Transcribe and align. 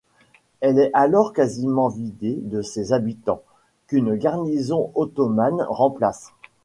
Elle 0.61 0.79
est 0.79 0.89
alors 0.95 1.31
quasiment 1.31 1.87
vidée 1.87 2.39
de 2.41 2.63
ses 2.63 2.91
habitants, 2.91 3.43
qu'une 3.85 4.15
garnison 4.15 4.91
ottomane 4.95 5.61
remplace. 5.69 6.33